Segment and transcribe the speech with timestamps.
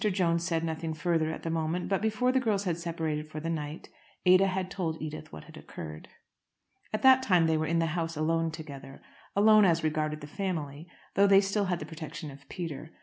[0.09, 3.51] Jones said nothing further at the moment, but before the girls had separated for the
[3.51, 3.87] night
[4.25, 6.07] Ada had told Edith what had occurred.
[6.91, 9.03] At that time they were in the house alone together,
[9.35, 12.89] alone as regarded the family, though they still had the protection of Peter.